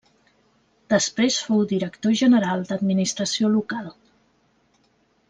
[0.93, 3.93] Després fou director general d'Administració Local.